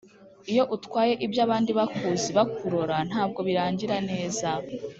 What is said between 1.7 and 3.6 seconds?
Bakuzi bakurora ntabwo